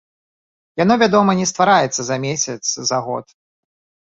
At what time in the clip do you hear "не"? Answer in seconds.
1.41-1.45